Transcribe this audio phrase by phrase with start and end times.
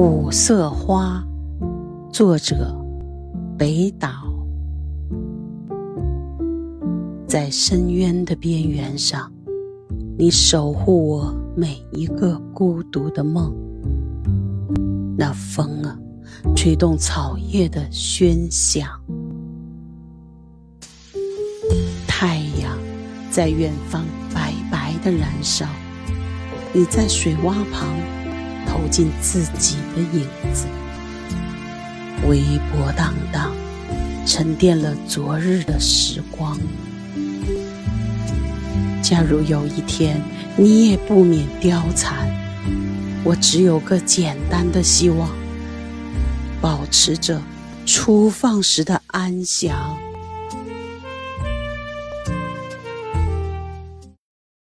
[0.00, 1.22] 五色花，
[2.10, 2.74] 作者
[3.58, 4.08] 北岛。
[7.28, 9.30] 在深渊的边缘上，
[10.16, 13.54] 你守护我每一个孤独的梦。
[15.18, 15.94] 那风啊，
[16.56, 18.88] 吹动草叶的喧响。
[22.08, 22.78] 太阳
[23.30, 25.66] 在远方白白的燃烧。
[26.72, 27.86] 你在水洼旁。
[28.66, 30.66] 投进自己的影子，
[32.28, 33.52] 微波荡荡，
[34.26, 36.58] 沉淀了昨日的时光。
[39.02, 40.22] 假如有一天
[40.56, 42.28] 你也不免凋残，
[43.24, 45.28] 我只有个简单的希望：
[46.60, 47.42] 保持着
[47.86, 49.98] 初放时的安详。